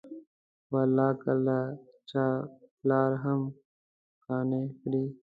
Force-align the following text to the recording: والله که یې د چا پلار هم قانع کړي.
والله 0.73 1.09
که 1.21 1.31
یې 1.35 1.41
د 1.47 1.49
چا 2.09 2.25
پلار 2.79 3.11
هم 3.23 3.41
قانع 4.25 4.65
کړي. 4.81 5.05